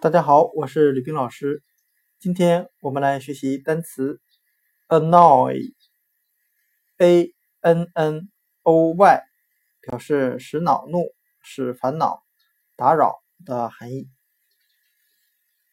[0.00, 1.60] 大家好，我是吕冰老师。
[2.20, 4.20] 今天我们来学习单词
[4.86, 5.74] annoy，a
[7.62, 8.28] n n
[8.62, 9.22] o y，
[9.80, 11.02] 表示使恼怒、
[11.42, 12.22] 使烦恼、
[12.76, 14.08] 打扰的含义。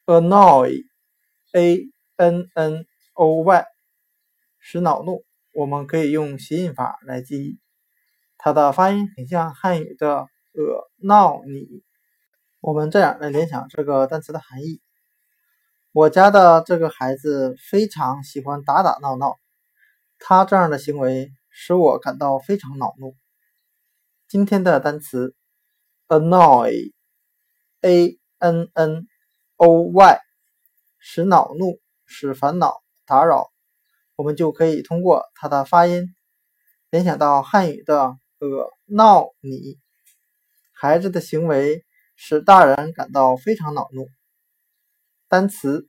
[0.07, 3.65] annoy，a n n o y，
[4.57, 5.23] 使恼怒，
[5.53, 7.59] 我们可以用谐音法来记忆。
[8.39, 11.83] 它的发音很像汉语的“呃闹你”。
[12.65, 14.81] 我们这样来联想这个单词的含义：
[15.91, 19.35] 我家的这个孩子非常喜欢打打闹闹，
[20.17, 23.15] 他这样的行为使我感到非常恼怒。
[24.27, 25.35] 今天的单词
[26.07, 26.89] annoy，a
[28.39, 29.07] n n
[29.57, 30.19] o y，
[30.97, 33.51] 使恼怒、使烦恼、打扰，
[34.15, 36.15] 我们就可以通过它的发音
[36.89, 39.77] 联想到汉语的“呃闹你”，
[40.73, 41.85] 孩子的行为。
[42.15, 44.07] 使大人感到非常恼怒。
[45.27, 45.87] 单词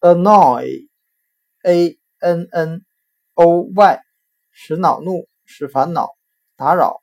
[0.00, 2.84] annoy，a n n
[3.34, 4.00] o y，
[4.50, 6.10] 使恼怒，使烦恼，
[6.56, 7.02] 打扰，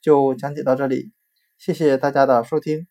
[0.00, 1.12] 就讲解到这里。
[1.56, 2.86] 谢谢大家的收听。